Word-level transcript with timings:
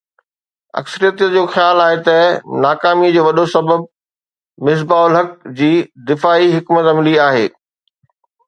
اڪثريت 0.79 1.19
جو 1.35 1.43
خيال 1.55 1.81
آهي 1.87 1.99
ته 2.07 2.17
ناڪامي 2.63 3.09
جو 3.17 3.25
وڏو 3.27 3.45
سبب 3.53 3.79
مصباح 4.71 5.03
الحق 5.11 5.39
جي 5.61 5.71
دفاعي 6.11 6.53
حڪمت 6.57 6.91
عملي 6.95 7.15
آهي 7.29 7.47